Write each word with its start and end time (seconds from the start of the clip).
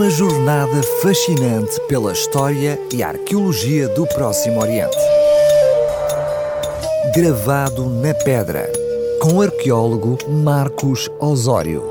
Uma 0.00 0.08
jornada 0.08 0.82
fascinante 1.02 1.78
pela 1.86 2.12
história 2.12 2.78
e 2.90 3.02
arqueologia 3.02 3.86
do 3.90 4.06
Próximo 4.06 4.58
Oriente. 4.58 4.96
Gravado 7.14 7.84
na 7.84 8.14
pedra, 8.14 8.66
com 9.20 9.34
o 9.34 9.42
arqueólogo 9.42 10.16
Marcos 10.26 11.06
Osório. 11.20 11.82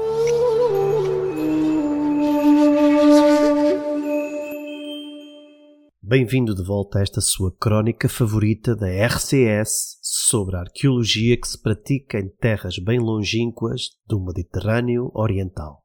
Bem-vindo 6.01 6.55
de 6.55 6.63
volta 6.63 6.97
a 6.97 7.03
esta 7.03 7.21
sua 7.21 7.55
crónica 7.59 8.09
favorita 8.09 8.75
da 8.75 8.87
RCS 8.87 9.99
sobre 10.01 10.55
a 10.55 10.61
arqueologia 10.61 11.39
que 11.39 11.47
se 11.47 11.61
pratica 11.61 12.17
em 12.17 12.27
terras 12.27 12.79
bem 12.79 12.97
longínquas 12.97 13.91
do 14.07 14.19
Mediterrâneo 14.19 15.11
Oriental. 15.13 15.83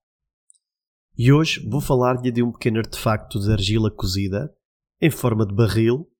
E 1.16 1.32
hoje 1.32 1.64
vou 1.68 1.80
falar-lhe 1.80 2.32
de 2.32 2.42
um 2.42 2.50
pequeno 2.50 2.78
artefacto 2.78 3.38
de 3.38 3.52
argila 3.52 3.88
cozida, 3.88 4.52
em 5.00 5.10
forma 5.10 5.46
de 5.46 5.54
barril, 5.54 6.10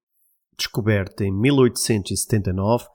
descoberto 0.57 1.23
em 1.23 1.33
1879 1.33 2.87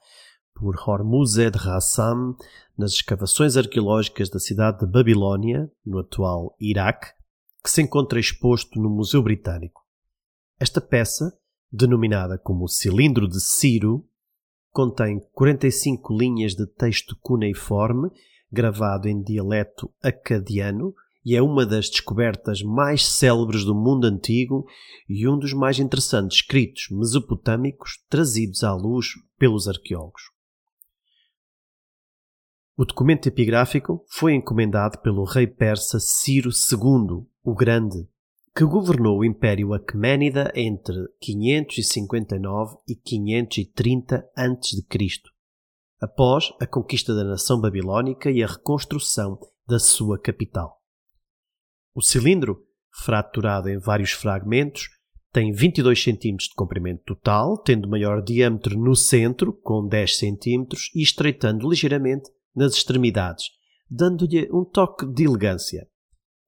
por 0.54 0.76
Hormuzed 0.76 1.54
Rassam 1.56 2.34
nas 2.76 2.92
escavações 2.92 3.54
arqueológicas 3.58 4.30
da 4.30 4.38
cidade 4.38 4.78
de 4.78 4.86
Babilónia, 4.86 5.70
no 5.84 5.98
atual 5.98 6.56
Iraque, 6.58 7.08
que 7.62 7.70
se 7.70 7.82
encontra 7.82 8.18
exposto 8.18 8.80
no 8.80 8.88
Museu 8.88 9.22
Britânico. 9.22 9.82
Esta 10.58 10.80
peça, 10.80 11.38
denominada 11.70 12.38
como 12.38 12.66
Cilindro 12.66 13.28
de 13.28 13.42
Ciro, 13.42 14.08
contém 14.70 15.20
45 15.34 16.16
linhas 16.16 16.54
de 16.54 16.66
texto 16.66 17.14
cuneiforme, 17.20 18.08
gravado 18.50 19.06
em 19.06 19.22
dialeto 19.22 19.92
acadiano, 20.02 20.94
e 21.24 21.36
é 21.36 21.42
uma 21.42 21.66
das 21.66 21.90
descobertas 21.90 22.62
mais 22.62 23.06
célebres 23.06 23.64
do 23.64 23.74
mundo 23.74 24.06
antigo 24.06 24.66
e 25.08 25.28
um 25.28 25.38
dos 25.38 25.52
mais 25.52 25.78
interessantes 25.78 26.38
escritos 26.38 26.88
mesopotâmicos 26.90 28.02
trazidos 28.08 28.64
à 28.64 28.74
luz 28.74 29.08
pelos 29.38 29.68
arqueólogos. 29.68 30.22
O 32.76 32.84
documento 32.84 33.26
epigráfico 33.26 34.04
foi 34.08 34.34
encomendado 34.34 34.98
pelo 35.00 35.24
rei 35.24 35.46
persa 35.46 36.00
Ciro 36.00 36.48
II, 36.48 37.26
o 37.44 37.54
Grande, 37.54 38.08
que 38.56 38.64
governou 38.64 39.18
o 39.18 39.24
Império 39.24 39.74
Aquemênida 39.74 40.50
entre 40.54 40.96
559 41.20 42.78
e 42.88 42.94
530 42.94 44.26
a.C., 44.34 45.22
após 46.00 46.54
a 46.58 46.66
conquista 46.66 47.14
da 47.14 47.22
nação 47.22 47.60
babilónica 47.60 48.30
e 48.30 48.42
a 48.42 48.46
reconstrução 48.46 49.38
da 49.68 49.78
sua 49.78 50.18
capital. 50.18 50.79
O 51.94 52.00
cilindro, 52.00 52.64
fraturado 53.04 53.68
em 53.68 53.78
vários 53.78 54.12
fragmentos, 54.12 54.88
tem 55.32 55.52
22 55.52 56.02
cm 56.02 56.36
de 56.36 56.54
comprimento 56.56 57.02
total, 57.04 57.56
tendo 57.58 57.88
maior 57.88 58.22
diâmetro 58.22 58.78
no 58.78 58.96
centro, 58.96 59.52
com 59.52 59.86
10 59.86 60.18
cm, 60.18 60.66
e 60.94 61.02
estreitando 61.02 61.68
ligeiramente 61.68 62.28
nas 62.54 62.74
extremidades, 62.74 63.46
dando-lhe 63.88 64.48
um 64.52 64.64
toque 64.64 65.06
de 65.06 65.24
elegância. 65.24 65.86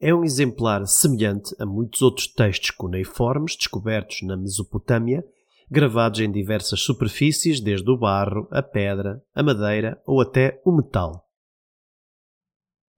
É 0.00 0.12
um 0.12 0.24
exemplar 0.24 0.84
semelhante 0.86 1.54
a 1.60 1.66
muitos 1.66 2.02
outros 2.02 2.26
textos 2.26 2.72
cuneiformes 2.72 3.56
descobertos 3.56 4.22
na 4.22 4.36
Mesopotâmia, 4.36 5.24
gravados 5.70 6.18
em 6.20 6.30
diversas 6.30 6.80
superfícies, 6.80 7.60
desde 7.60 7.88
o 7.88 7.96
barro, 7.96 8.48
a 8.50 8.62
pedra, 8.62 9.22
a 9.32 9.42
madeira 9.42 10.00
ou 10.04 10.20
até 10.20 10.60
o 10.64 10.72
metal. 10.72 11.28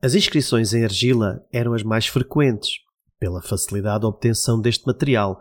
As 0.04 0.14
inscrições 0.14 0.74
em 0.74 0.84
argila 0.84 1.42
eram 1.50 1.72
as 1.72 1.82
mais 1.82 2.06
frequentes, 2.06 2.72
pela 3.18 3.40
facilidade 3.40 4.00
de 4.00 4.06
obtenção 4.06 4.60
deste 4.60 4.86
material, 4.86 5.40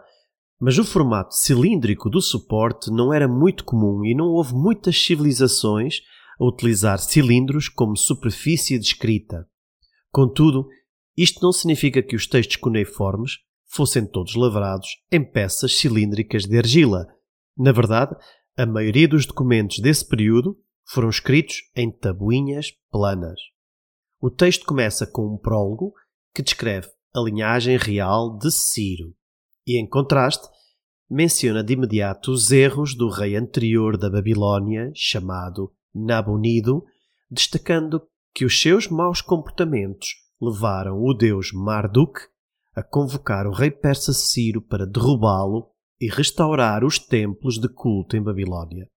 mas 0.58 0.78
o 0.78 0.86
formato 0.86 1.36
cilíndrico 1.36 2.09
do 2.09 2.22
suporte 2.22 2.89
não 2.89 3.14
era 3.14 3.27
muito 3.27 3.65
comum 3.65 4.05
e 4.05 4.15
não 4.15 4.27
houve 4.27 4.54
muitas 4.54 4.98
civilizações 4.98 5.98
a 6.39 6.45
utilizar 6.45 6.98
cilindros 6.98 7.67
como 7.67 7.98
superfície 7.98 8.80
de 8.80 8.86
escrita. 8.86 9.45
Contudo, 10.10 10.66
isto 11.17 11.43
não 11.43 11.52
significa 11.52 12.02
que 12.02 12.16
os 12.16 12.26
textos 12.26 12.55
cuneiformes 12.55 13.39
fossem 13.67 14.05
todos 14.05 14.33
lavrados 14.33 14.87
em 15.11 15.30
peças 15.30 15.76
cilíndricas 15.76 16.45
de 16.45 16.58
argila. 16.58 17.05
Na 17.58 17.73
verdade, 17.73 18.16
a 18.55 18.66
maioria 18.66 19.10
dos 19.10 19.26
documentos 19.26 19.80
desse 19.80 20.08
período 20.08 20.58
foram 20.87 21.10
escritos 21.10 21.58
em 21.76 21.92
tabuinhas 21.92 22.67
planas. 22.89 23.42
O 24.26 24.32
texto 24.32 24.66
começa 24.66 25.06
com 25.06 25.34
um 25.34 25.38
prólogo 25.38 25.94
que 26.34 26.42
descreve 26.42 26.88
a 27.14 27.20
linhagem 27.20 27.76
real 27.76 28.38
de 28.38 28.50
Ciro 28.54 29.14
e, 29.67 29.78
em 29.78 29.86
contraste, 29.86 30.48
menciona 31.10 31.61
de 31.61 31.73
imediato 31.73 32.32
os 32.32 32.50
erros 32.50 32.95
do 32.95 33.10
rei 33.10 33.36
anterior 33.36 33.98
da 33.98 34.10
Babilónia, 34.10 34.89
chamado 34.95 35.73
Nabonido, 35.94 36.86
destacando 37.30 38.02
que 38.34 38.45
os 38.45 38.61
seus 38.61 38.88
maus 38.88 39.20
comportamentos 39.20 40.11
levaram 40.42 41.04
o 41.04 41.14
deus 41.14 41.52
Marduk 41.52 42.22
a 42.73 42.82
convocar 42.82 43.45
o 43.45 43.52
rei 43.52 43.72
persa 43.72 44.14
Ciro 44.14 44.61
para 44.61 44.88
derrubá-lo 44.88 45.70
e 46.00 46.10
restaurar 46.10 46.86
os 46.86 46.98
templos 46.98 47.60
de 47.60 47.67
culto 47.67 48.16
em 48.16 48.23
Babilónia. 48.23 48.90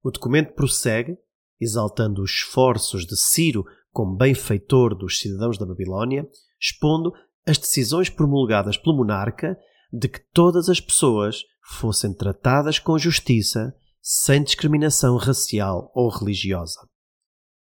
O 0.00 0.12
documento 0.12 0.54
prossegue, 0.54 1.18
exaltando 1.60 2.22
os 2.22 2.30
esforços 2.30 3.04
de 3.04 3.16
Ciro 3.16 3.64
como 3.92 4.16
benfeitor 4.16 4.94
dos 4.94 5.18
cidadãos 5.18 5.58
da 5.58 5.66
Babilónia, 5.66 6.26
expondo 6.60 7.12
as 7.46 7.58
decisões 7.58 8.08
promulgadas 8.08 8.76
pelo 8.76 8.96
monarca 8.96 9.58
de 9.92 10.08
que 10.08 10.20
todas 10.32 10.68
as 10.68 10.80
pessoas 10.80 11.42
fossem 11.62 12.14
tratadas 12.14 12.78
com 12.78 12.98
justiça, 12.98 13.74
sem 14.00 14.42
discriminação 14.42 15.16
racial 15.16 15.90
ou 15.94 16.08
religiosa. 16.08 16.80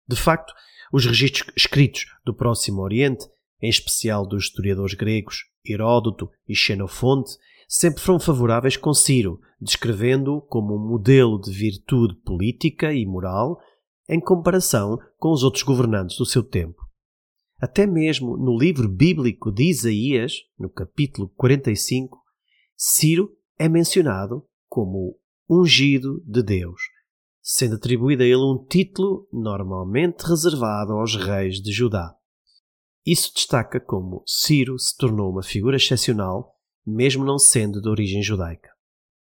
De 0.07 0.17
facto, 0.17 0.53
os 0.93 1.05
registros 1.07 1.53
escritos 1.57 2.07
do 2.25 2.35
Próximo 2.35 2.83
Oriente, 2.83 3.27
em 3.63 3.69
especial 3.69 4.27
dos 4.27 4.45
historiadores 4.45 4.95
gregos 4.95 5.45
Heródoto 5.65 6.31
e 6.49 6.55
Xenofonte, 6.55 7.33
sempre 7.69 8.03
foram 8.03 8.19
favoráveis 8.19 8.77
com 8.77 8.93
Ciro, 8.93 9.41
descrevendo-o 9.61 10.41
como 10.41 10.75
um 10.75 10.89
modelo 10.89 11.41
de 11.41 11.53
virtude 11.53 12.17
política 12.25 12.93
e 12.93 13.07
moral 13.07 13.61
em 14.10 14.21
comparação 14.21 14.98
com 15.16 15.31
os 15.31 15.44
outros 15.44 15.62
governantes 15.62 16.16
do 16.19 16.26
seu 16.26 16.43
tempo. 16.43 16.82
Até 17.60 17.87
mesmo 17.87 18.37
no 18.37 18.59
livro 18.59 18.88
bíblico 18.88 19.53
de 19.53 19.71
Isaías, 19.71 20.32
no 20.59 20.69
capítulo 20.69 21.28
45, 21.37 22.19
Ciro 22.76 23.31
é 23.56 23.69
mencionado 23.69 24.44
como 24.69 25.16
ungido 25.48 26.21
de 26.26 26.43
Deus, 26.43 26.81
sendo 27.41 27.76
atribuído 27.76 28.25
a 28.25 28.26
ele 28.26 28.37
um 28.37 28.66
título 28.69 29.28
normalmente 29.32 30.22
reservado 30.22 30.94
aos 30.94 31.15
reis 31.15 31.60
de 31.60 31.71
Judá. 31.71 32.12
Isso 33.06 33.32
destaca 33.32 33.78
como 33.78 34.25
Ciro 34.27 34.77
se 34.77 34.97
tornou 34.97 35.31
uma 35.31 35.42
figura 35.42 35.77
excepcional, 35.77 36.56
mesmo 36.84 37.25
não 37.25 37.38
sendo 37.38 37.81
de 37.81 37.88
origem 37.88 38.22
judaica. 38.22 38.71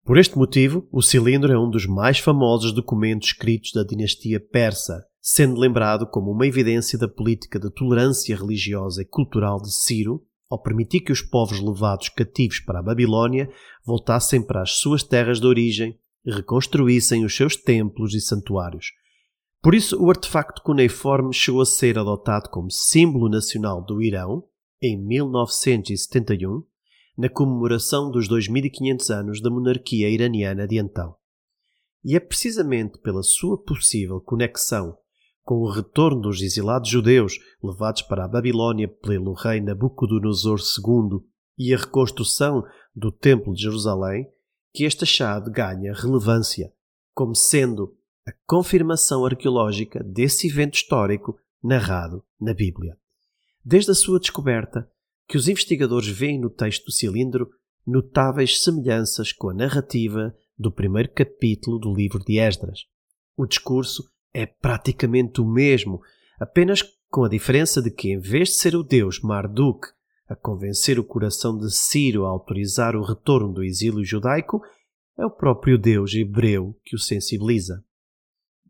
Por 0.04 0.18
este 0.18 0.36
motivo, 0.36 0.88
o 0.90 1.02
cilindro 1.02 1.52
é 1.52 1.58
um 1.58 1.68
dos 1.68 1.86
mais 1.86 2.18
famosos 2.18 2.72
documentos 2.72 3.28
escritos 3.28 3.72
da 3.72 3.84
dinastia 3.84 4.40
persa, 4.40 5.04
sendo 5.20 5.60
lembrado 5.60 6.06
como 6.06 6.30
uma 6.30 6.46
evidência 6.46 6.98
da 6.98 7.06
política 7.06 7.60
de 7.60 7.70
tolerância 7.70 8.34
religiosa 8.34 9.02
e 9.02 9.04
cultural 9.04 9.60
de 9.60 9.72
Ciro, 9.72 10.24
ao 10.50 10.60
permitir 10.60 11.00
que 11.00 11.12
os 11.12 11.22
povos 11.22 11.60
levados 11.60 12.08
cativos 12.08 12.58
para 12.60 12.80
a 12.80 12.82
Babilónia 12.82 13.48
voltassem 13.86 14.42
para 14.42 14.62
as 14.62 14.78
suas 14.78 15.02
terras 15.02 15.38
de 15.38 15.46
origem 15.46 15.96
e 16.24 16.32
reconstruíssem 16.32 17.24
os 17.24 17.36
seus 17.36 17.54
templos 17.54 18.14
e 18.14 18.20
santuários. 18.20 18.86
Por 19.62 19.74
isso, 19.74 20.02
o 20.02 20.08
artefacto 20.08 20.62
cuneiforme 20.62 21.34
chegou 21.34 21.60
a 21.60 21.66
ser 21.66 21.98
adotado 21.98 22.48
como 22.48 22.70
símbolo 22.70 23.28
nacional 23.28 23.84
do 23.84 24.02
Irão 24.02 24.42
em 24.82 24.98
1971 24.98 26.64
na 27.16 27.28
comemoração 27.28 28.10
dos 28.10 28.28
2500 28.28 29.10
anos 29.10 29.40
da 29.40 29.50
monarquia 29.50 30.08
iraniana 30.08 30.66
de 30.66 30.78
então. 30.78 31.14
E 32.04 32.16
é 32.16 32.20
precisamente 32.20 32.98
pela 32.98 33.22
sua 33.22 33.62
possível 33.62 34.20
conexão 34.20 34.96
com 35.42 35.56
o 35.56 35.70
retorno 35.70 36.20
dos 36.20 36.40
exilados 36.40 36.88
judeus 36.88 37.38
levados 37.62 38.02
para 38.02 38.24
a 38.24 38.28
Babilónia 38.28 38.88
pelo 38.88 39.32
rei 39.34 39.60
Nabucodonosor 39.60 40.58
II 40.58 41.20
e 41.58 41.74
a 41.74 41.76
reconstrução 41.76 42.64
do 42.94 43.10
Templo 43.10 43.52
de 43.54 43.62
Jerusalém 43.62 44.26
que 44.72 44.84
este 44.84 45.04
achado 45.04 45.50
ganha 45.50 45.92
relevância, 45.92 46.72
como 47.12 47.34
sendo 47.34 47.96
a 48.26 48.32
confirmação 48.46 49.24
arqueológica 49.24 50.02
desse 50.04 50.46
evento 50.46 50.74
histórico 50.74 51.38
narrado 51.62 52.24
na 52.40 52.54
Bíblia. 52.54 52.96
Desde 53.64 53.90
a 53.90 53.94
sua 53.94 54.20
descoberta, 54.20 54.90
que 55.30 55.36
os 55.36 55.46
investigadores 55.46 56.08
veem 56.08 56.40
no 56.40 56.50
texto 56.50 56.86
do 56.86 56.90
cilindro 56.90 57.48
notáveis 57.86 58.60
semelhanças 58.60 59.32
com 59.32 59.48
a 59.48 59.54
narrativa 59.54 60.34
do 60.58 60.72
primeiro 60.72 61.08
capítulo 61.12 61.78
do 61.78 61.94
livro 61.94 62.18
de 62.18 62.40
Esdras. 62.40 62.80
O 63.36 63.46
discurso 63.46 64.10
é 64.34 64.44
praticamente 64.44 65.40
o 65.40 65.46
mesmo, 65.46 66.00
apenas 66.40 66.82
com 67.08 67.22
a 67.22 67.28
diferença 67.28 67.80
de 67.80 67.92
que, 67.92 68.12
em 68.12 68.18
vez 68.18 68.48
de 68.48 68.54
ser 68.56 68.74
o 68.74 68.82
deus 68.82 69.20
Marduk 69.20 69.86
a 70.28 70.34
convencer 70.34 70.98
o 70.98 71.04
coração 71.04 71.56
de 71.56 71.72
Ciro 71.72 72.26
a 72.26 72.28
autorizar 72.28 72.96
o 72.96 73.04
retorno 73.04 73.52
do 73.52 73.62
exílio 73.62 74.04
judaico, 74.04 74.60
é 75.16 75.24
o 75.24 75.30
próprio 75.30 75.78
Deus 75.78 76.12
hebreu 76.12 76.76
que 76.84 76.96
o 76.96 76.98
sensibiliza. 76.98 77.84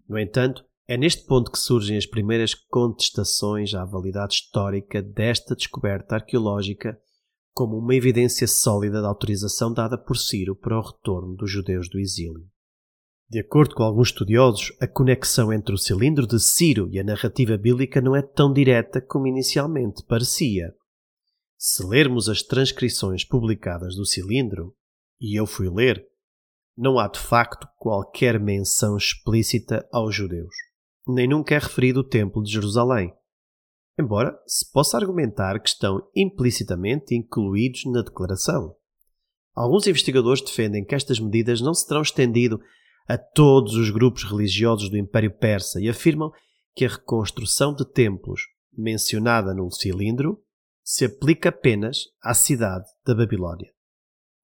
No 0.07 0.19
entanto, 0.19 0.63
é 0.91 0.97
neste 0.97 1.25
ponto 1.25 1.53
que 1.53 1.59
surgem 1.59 1.97
as 1.97 2.05
primeiras 2.05 2.53
contestações 2.53 3.75
à 3.75 3.85
validade 3.85 4.35
histórica 4.35 5.01
desta 5.01 5.55
descoberta 5.55 6.17
arqueológica 6.17 6.99
como 7.53 7.79
uma 7.79 7.95
evidência 7.95 8.49
sólida 8.49 9.01
da 9.01 9.07
autorização 9.07 9.73
dada 9.73 9.97
por 9.97 10.17
Ciro 10.17 10.57
para 10.57 10.77
o 10.77 10.83
retorno 10.83 11.37
dos 11.37 11.49
judeus 11.49 11.89
do 11.89 11.97
exílio. 11.97 12.45
De 13.29 13.39
acordo 13.39 13.77
com 13.77 13.85
alguns 13.85 14.09
estudiosos, 14.09 14.77
a 14.81 14.89
conexão 14.89 15.53
entre 15.53 15.73
o 15.73 15.79
cilindro 15.79 16.27
de 16.27 16.41
Ciro 16.41 16.89
e 16.91 16.99
a 16.99 17.05
narrativa 17.05 17.57
bíblica 17.57 18.01
não 18.01 18.17
é 18.17 18.23
tão 18.23 18.53
direta 18.53 19.01
como 19.01 19.29
inicialmente 19.29 20.05
parecia. 20.09 20.75
Se 21.57 21.87
lermos 21.87 22.29
as 22.29 22.43
transcrições 22.43 23.25
publicadas 23.25 23.95
do 23.95 24.05
cilindro, 24.05 24.75
e 25.21 25.39
eu 25.39 25.47
fui 25.47 25.71
ler, 25.71 26.05
não 26.77 26.99
há 26.99 27.07
de 27.07 27.21
facto 27.21 27.69
qualquer 27.79 28.41
menção 28.41 28.97
explícita 28.97 29.87
aos 29.93 30.13
judeus, 30.13 30.70
nem 31.07 31.29
nunca 31.29 31.55
é 31.55 31.59
referido 31.59 32.01
o 32.01 32.05
Templo 32.05 32.43
de 32.43 32.53
Jerusalém, 32.53 33.13
embora 33.99 34.39
se 34.47 34.71
possa 34.71 34.97
argumentar 34.97 35.61
que 35.61 35.69
estão 35.69 36.01
implicitamente 36.15 37.15
incluídos 37.15 37.85
na 37.87 38.03
declaração. 38.03 38.75
Alguns 39.55 39.87
investigadores 39.87 40.43
defendem 40.43 40.85
que 40.85 40.95
estas 40.95 41.19
medidas 41.19 41.61
não 41.61 41.75
se 41.75 41.87
terão 41.87 42.03
estendido 42.03 42.61
a 43.09 43.19
todos 43.19 43.75
os 43.75 43.91
grupos 43.91 44.25
religiosos 44.25 44.89
do 44.89 44.97
Império 44.97 45.37
Persa 45.37 45.81
e 45.81 45.89
afirmam 45.89 46.31
que 46.75 46.85
a 46.85 46.89
reconstrução 46.89 47.75
de 47.75 47.85
templos 47.85 48.43
mencionada 48.73 49.53
no 49.53 49.71
cilindro 49.71 50.41
se 50.83 51.05
aplica 51.05 51.49
apenas 51.49 51.99
à 52.23 52.35
cidade 52.35 52.87
da 53.05 53.15
Babilónia. 53.15 53.73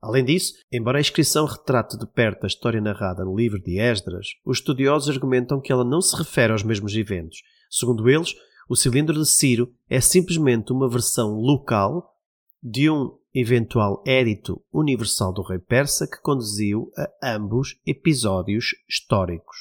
Além 0.06 0.24
disso, 0.24 0.54
embora 0.70 0.98
a 0.98 1.00
inscrição 1.00 1.46
retrate 1.46 1.98
de 1.98 2.06
perto 2.06 2.44
a 2.44 2.46
história 2.46 2.80
narrada 2.80 3.24
no 3.24 3.36
livro 3.36 3.60
de 3.60 3.80
Esdras, 3.80 4.28
os 4.44 4.58
estudiosos 4.58 5.12
argumentam 5.12 5.60
que 5.60 5.72
ela 5.72 5.84
não 5.84 6.00
se 6.00 6.16
refere 6.16 6.52
aos 6.52 6.62
mesmos 6.62 6.94
eventos. 6.94 7.42
Segundo 7.68 8.08
eles, 8.08 8.32
o 8.68 8.76
cilindro 8.76 9.18
de 9.20 9.26
Ciro 9.26 9.74
é 9.90 10.00
simplesmente 10.00 10.72
uma 10.72 10.88
versão 10.88 11.32
local 11.32 12.14
de 12.62 12.88
um 12.88 13.18
eventual 13.34 14.00
édito 14.06 14.62
universal 14.72 15.32
do 15.32 15.42
rei 15.42 15.58
persa 15.58 16.06
que 16.06 16.22
conduziu 16.22 16.92
a 16.96 17.34
ambos 17.34 17.76
episódios 17.84 18.76
históricos. 18.88 19.56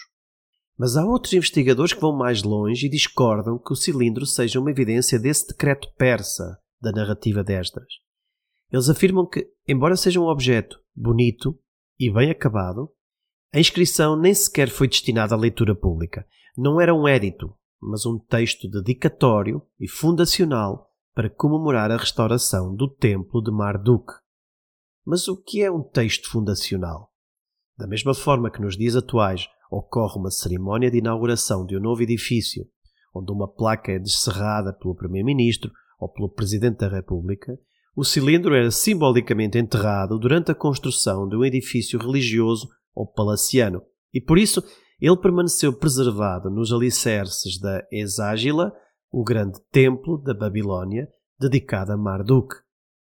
Mas 0.78 0.96
há 0.96 1.04
outros 1.04 1.34
investigadores 1.34 1.92
que 1.92 2.02
vão 2.02 2.16
mais 2.16 2.44
longe 2.44 2.86
e 2.86 2.90
discordam 2.90 3.58
que 3.58 3.74
o 3.74 3.76
cilindro 3.76 4.28
seja 4.28 4.60
uma 4.60 4.70
evidência 4.70 5.18
desse 5.18 5.48
decreto 5.48 5.92
persa 5.98 6.60
da 6.80 6.92
narrativa 6.92 7.44
de 7.44 7.54
Esdras. 7.54 8.05
Eles 8.72 8.90
afirmam 8.90 9.26
que, 9.26 9.48
embora 9.68 9.96
seja 9.96 10.20
um 10.20 10.28
objeto 10.28 10.80
bonito 10.96 11.58
e 12.00 12.12
bem 12.12 12.30
acabado, 12.32 12.92
a 13.54 13.60
inscrição 13.60 14.20
nem 14.20 14.34
sequer 14.34 14.70
foi 14.70 14.88
destinada 14.88 15.34
à 15.34 15.38
leitura 15.38 15.76
pública. 15.76 16.28
Não 16.58 16.82
era 16.82 16.94
um 16.94 17.08
édito, 17.08 17.56
mas 17.82 18.06
um 18.06 18.18
texto 18.18 18.70
dedicatório 18.70 19.62
e 19.80 19.88
fundacional 19.88 20.92
para 21.14 21.30
comemorar 21.30 21.92
a 21.92 21.98
restauração 21.98 22.76
do 22.76 22.90
Templo 22.90 23.42
de 23.42 23.52
Marduk. 23.52 24.14
Mas 25.06 25.28
o 25.28 25.42
que 25.42 25.62
é 25.62 25.72
um 25.72 25.82
texto 25.82 26.30
fundacional? 26.30 27.14
Da 27.78 27.88
mesma 27.88 28.14
forma 28.14 28.52
que 28.52 28.62
nos 28.62 28.76
dias 28.76 28.96
atuais 28.96 29.48
ocorre 29.72 30.20
uma 30.20 30.32
cerimónia 30.32 30.90
de 30.90 30.98
inauguração 30.98 31.66
de 31.66 31.78
um 31.78 31.80
novo 31.80 32.02
edifício, 32.02 32.68
onde 33.14 33.32
uma 33.32 33.48
placa 33.48 33.92
é 33.92 34.00
descerrada 34.00 34.74
pelo 34.74 34.96
Primeiro-Ministro 34.96 35.72
ou 36.00 36.10
pelo 36.10 36.30
Presidente 36.30 36.80
da 36.80 36.90
República, 36.90 37.58
o 37.96 38.04
cilindro 38.04 38.54
era 38.54 38.70
simbolicamente 38.72 39.58
enterrado 39.58 40.20
durante 40.20 40.52
a 40.52 40.56
construção 40.56 41.28
de 41.28 41.36
um 41.36 41.46
edifício 41.46 41.98
religioso 41.98 42.68
ou 42.94 43.08
palaciano, 43.08 43.82
e 44.14 44.20
por 44.20 44.38
isso 44.38 44.64
ele 45.00 45.18
permaneceu 45.18 45.72
preservado 45.72 46.50
nos 46.50 46.72
alicerces 46.74 47.60
da 47.60 47.86
Exágila, 47.92 48.74
o 49.12 49.24
grande 49.24 49.60
templo 49.72 50.18
da 50.18 50.34
Babilónia 50.34 51.08
dedicado 51.40 51.94
a 51.94 51.98
Marduk, 51.98 52.56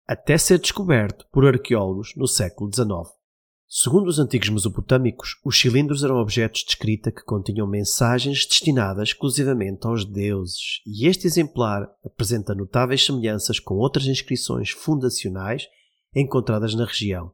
até 0.07 0.38
ser 0.38 0.59
descoberto 0.59 1.25
por 1.31 1.45
arqueólogos 1.45 2.13
no 2.15 2.27
século 2.27 2.69
XIX. 2.74 3.25
Segundo 3.67 4.07
os 4.07 4.19
antigos 4.19 4.50
mesopotâmicos, 4.50 5.39
os 5.44 5.59
cilindros 5.59 6.03
eram 6.03 6.17
objetos 6.17 6.62
de 6.62 6.69
escrita 6.69 7.12
que 7.12 7.23
continham 7.23 7.67
mensagens 7.67 8.45
destinadas 8.45 9.09
exclusivamente 9.09 9.88
aos 9.88 10.06
deuses, 10.06 10.81
e 10.85 11.07
este 11.07 11.25
exemplar 11.25 11.89
apresenta 12.06 12.53
notáveis 12.53 13.03
semelhanças 13.03 13.59
com 13.59 13.75
outras 13.75 14.06
inscrições 14.06 14.69
fundacionais 14.69 15.67
encontradas 16.15 16.75
na 16.75 16.85
região. 16.85 17.31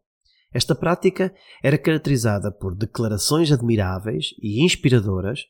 Esta 0.53 0.73
prática 0.73 1.33
era 1.61 1.77
caracterizada 1.77 2.51
por 2.51 2.75
declarações 2.75 3.51
admiráveis 3.51 4.33
e 4.41 4.63
inspiradoras 4.63 5.41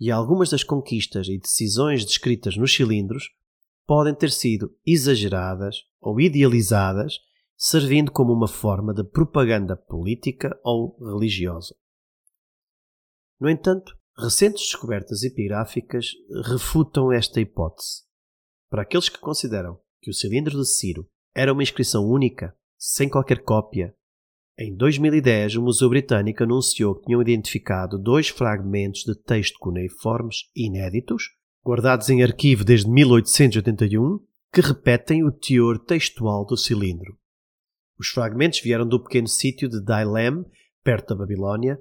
e 0.00 0.10
algumas 0.10 0.50
das 0.50 0.62
conquistas 0.62 1.28
e 1.28 1.38
decisões 1.38 2.04
descritas 2.04 2.56
nos 2.56 2.72
cilindros 2.72 3.24
podem 3.86 4.14
ter 4.14 4.30
sido 4.30 4.70
exageradas 4.86 5.76
ou 6.00 6.20
idealizadas, 6.20 7.14
servindo 7.58 8.12
como 8.12 8.32
uma 8.32 8.48
forma 8.48 8.94
de 8.94 9.02
propaganda 9.02 9.76
política 9.76 10.58
ou 10.64 10.96
religiosa. 11.00 11.74
No 13.40 13.50
entanto, 13.50 13.94
recentes 14.16 14.62
descobertas 14.62 15.22
epigráficas 15.24 16.12
refutam 16.44 17.12
esta 17.12 17.40
hipótese. 17.40 18.04
Para 18.70 18.82
aqueles 18.82 19.08
que 19.08 19.18
consideram 19.18 19.78
que 20.00 20.10
o 20.10 20.14
cilindro 20.14 20.56
de 20.56 20.66
Ciro 20.66 21.06
era 21.34 21.52
uma 21.52 21.62
inscrição 21.62 22.08
única, 22.08 22.56
sem 22.78 23.08
qualquer 23.08 23.42
cópia 23.42 23.94
em 24.60 24.74
2010, 24.74 25.54
o 25.54 25.62
Museu 25.62 25.88
Britânico 25.88 26.42
anunciou 26.42 26.96
que 26.96 27.06
tinham 27.06 27.22
identificado 27.22 27.96
dois 27.96 28.28
fragmentos 28.28 29.04
de 29.04 29.14
texto 29.14 29.56
cuneiformes 29.60 30.50
inéditos, 30.54 31.30
guardados 31.64 32.10
em 32.10 32.24
arquivo 32.24 32.64
desde 32.64 32.90
1881, 32.90 34.18
que 34.52 34.60
repetem 34.60 35.22
o 35.22 35.30
teor 35.30 35.78
textual 35.78 36.44
do 36.44 36.56
cilindro. 36.56 37.16
Os 37.98 38.08
fragmentos 38.08 38.60
vieram 38.60 38.86
do 38.86 39.02
pequeno 39.02 39.26
sítio 39.26 39.68
de 39.68 39.82
Dailem, 39.82 40.44
perto 40.84 41.08
da 41.08 41.16
Babilónia, 41.16 41.78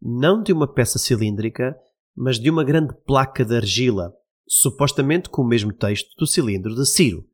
não 0.00 0.42
de 0.42 0.52
uma 0.52 0.72
peça 0.72 0.98
cilíndrica, 0.98 1.76
mas 2.16 2.38
de 2.38 2.48
uma 2.50 2.64
grande 2.64 2.94
placa 3.04 3.44
de 3.44 3.54
argila, 3.54 4.12
supostamente 4.48 5.28
com 5.28 5.42
o 5.42 5.46
mesmo 5.46 5.72
texto 5.72 6.16
do 6.16 6.26
cilindro 6.26 6.74
de 6.74 6.86
Ciro. 6.86 7.24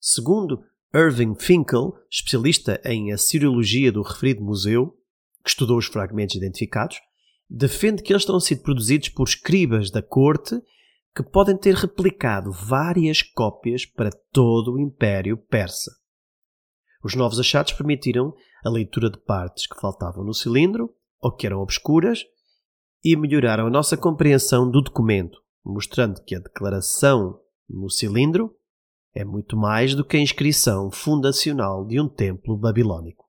Segundo 0.00 0.62
Irving 0.94 1.34
Finkel, 1.34 1.94
especialista 2.10 2.80
em 2.84 3.12
assiriologia 3.12 3.90
do 3.90 4.02
referido 4.02 4.44
museu, 4.44 4.96
que 5.42 5.50
estudou 5.50 5.76
os 5.76 5.86
fragmentos 5.86 6.36
identificados, 6.36 6.98
defende 7.50 8.02
que 8.02 8.12
eles 8.12 8.24
terão 8.24 8.40
sido 8.40 8.62
produzidos 8.62 9.08
por 9.08 9.28
escribas 9.28 9.90
da 9.90 10.00
corte 10.02 10.54
que 11.14 11.22
podem 11.22 11.56
ter 11.56 11.74
replicado 11.74 12.50
várias 12.52 13.22
cópias 13.22 13.84
para 13.84 14.10
todo 14.32 14.74
o 14.74 14.80
Império 14.80 15.36
Persa. 15.36 16.03
Os 17.04 17.14
novos 17.14 17.38
achados 17.38 17.74
permitiram 17.74 18.34
a 18.64 18.70
leitura 18.70 19.10
de 19.10 19.18
partes 19.18 19.66
que 19.66 19.78
faltavam 19.78 20.24
no 20.24 20.32
cilindro 20.32 20.90
ou 21.20 21.30
que 21.30 21.46
eram 21.46 21.60
obscuras 21.60 22.24
e 23.04 23.14
melhoraram 23.14 23.66
a 23.66 23.70
nossa 23.70 23.94
compreensão 23.94 24.70
do 24.70 24.80
documento, 24.80 25.38
mostrando 25.62 26.24
que 26.24 26.34
a 26.34 26.38
declaração 26.38 27.38
no 27.68 27.90
cilindro 27.90 28.56
é 29.14 29.22
muito 29.22 29.54
mais 29.54 29.94
do 29.94 30.02
que 30.02 30.16
a 30.16 30.20
inscrição 30.20 30.90
fundacional 30.90 31.86
de 31.86 32.00
um 32.00 32.08
templo 32.08 32.56
babilônico. 32.56 33.26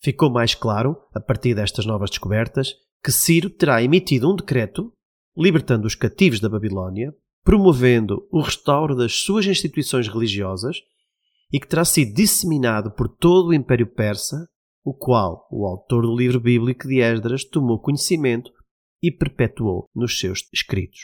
Ficou 0.00 0.30
mais 0.30 0.54
claro, 0.54 0.96
a 1.12 1.20
partir 1.20 1.52
destas 1.52 1.84
novas 1.84 2.10
descobertas, 2.10 2.74
que 3.02 3.10
Ciro 3.10 3.50
terá 3.50 3.82
emitido 3.82 4.30
um 4.30 4.36
decreto 4.36 4.92
libertando 5.36 5.86
os 5.88 5.96
cativos 5.96 6.38
da 6.38 6.48
Babilônia, 6.48 7.12
promovendo 7.42 8.26
o 8.30 8.40
restauro 8.40 8.94
das 8.94 9.14
suas 9.14 9.46
instituições 9.46 10.06
religiosas 10.06 10.76
e 11.52 11.60
que 11.60 11.68
terá 11.68 11.84
sido 11.84 12.14
disseminado 12.14 12.90
por 12.92 13.08
todo 13.08 13.48
o 13.48 13.54
Império 13.54 13.86
Persa, 13.86 14.48
o 14.84 14.92
qual 14.92 15.46
o 15.50 15.66
autor 15.66 16.02
do 16.02 16.16
livro 16.16 16.40
bíblico 16.40 16.86
de 16.86 17.00
Esdras 17.00 17.44
tomou 17.44 17.80
conhecimento 17.80 18.50
e 19.02 19.10
perpetuou 19.10 19.88
nos 19.94 20.18
seus 20.18 20.48
escritos. 20.52 21.00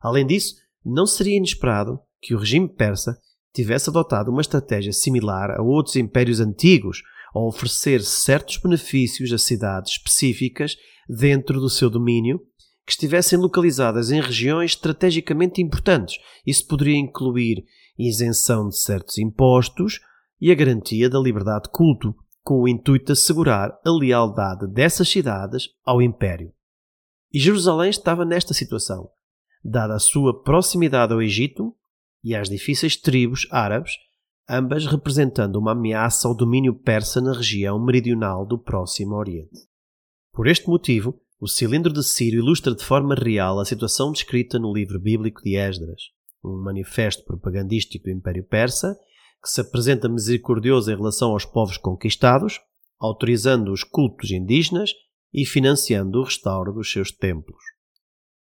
Além 0.00 0.26
disso, 0.26 0.54
não 0.84 1.06
seria 1.06 1.36
inesperado 1.36 1.98
que 2.20 2.34
o 2.34 2.38
regime 2.38 2.68
persa 2.68 3.18
tivesse 3.54 3.88
adotado 3.88 4.30
uma 4.30 4.40
estratégia 4.40 4.92
similar 4.92 5.50
a 5.50 5.62
outros 5.62 5.96
impérios 5.96 6.40
antigos, 6.40 7.02
ao 7.34 7.46
oferecer 7.46 8.02
certos 8.02 8.58
benefícios 8.58 9.32
a 9.32 9.38
cidades 9.38 9.92
específicas 9.92 10.76
dentro 11.08 11.60
do 11.60 11.70
seu 11.70 11.88
domínio 11.90 12.40
que 12.86 12.92
estivessem 12.92 13.38
localizadas 13.38 14.10
em 14.10 14.20
regiões 14.20 14.72
estrategicamente 14.72 15.62
importantes. 15.62 16.18
Isso 16.46 16.66
poderia 16.66 16.96
incluir 16.96 17.64
isenção 17.98 18.68
de 18.68 18.78
certos 18.78 19.18
impostos 19.18 20.00
e 20.40 20.50
a 20.50 20.54
garantia 20.54 21.08
da 21.08 21.18
liberdade 21.18 21.64
de 21.64 21.70
culto, 21.70 22.14
com 22.42 22.60
o 22.60 22.68
intuito 22.68 23.06
de 23.06 23.12
assegurar 23.12 23.78
a 23.84 23.90
lealdade 23.90 24.66
dessas 24.66 25.08
cidades 25.08 25.68
ao 25.84 26.02
Império. 26.02 26.52
E 27.32 27.38
Jerusalém 27.38 27.90
estava 27.90 28.24
nesta 28.24 28.52
situação, 28.52 29.08
dada 29.64 29.94
a 29.94 29.98
sua 29.98 30.42
proximidade 30.42 31.12
ao 31.12 31.22
Egito 31.22 31.74
e 32.22 32.34
às 32.34 32.48
difíceis 32.48 32.96
tribos 32.96 33.46
árabes 33.50 33.92
ambas 34.48 34.86
representando 34.86 35.56
uma 35.56 35.72
ameaça 35.72 36.28
ao 36.28 36.34
domínio 36.34 36.74
persa 36.74 37.20
na 37.20 37.32
região 37.32 37.82
meridional 37.82 38.46
do 38.46 38.58
Próximo 38.58 39.14
Oriente. 39.14 39.68
Por 40.32 40.46
este 40.46 40.68
motivo, 40.68 41.20
o 41.40 41.48
cilindro 41.48 41.92
de 41.92 42.02
Ciro 42.02 42.36
ilustra 42.36 42.74
de 42.74 42.84
forma 42.84 43.14
real 43.14 43.58
a 43.58 43.64
situação 43.64 44.12
descrita 44.12 44.58
no 44.58 44.72
livro 44.72 45.00
bíblico 45.00 45.42
de 45.42 45.56
Esdras, 45.56 46.02
um 46.44 46.62
manifesto 46.62 47.24
propagandístico 47.24 48.04
do 48.04 48.10
Império 48.10 48.44
Persa 48.44 48.96
que 49.42 49.48
se 49.50 49.60
apresenta 49.60 50.08
misericordioso 50.08 50.90
em 50.90 50.96
relação 50.96 51.32
aos 51.32 51.44
povos 51.44 51.76
conquistados, 51.76 52.60
autorizando 52.98 53.72
os 53.72 53.84
cultos 53.84 54.30
indígenas 54.30 54.92
e 55.32 55.44
financiando 55.44 56.20
o 56.20 56.24
restauro 56.24 56.72
dos 56.72 56.90
seus 56.90 57.12
templos. 57.12 57.62